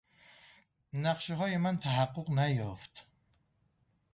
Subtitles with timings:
[0.93, 3.07] نقشههای من تحقق نیافت.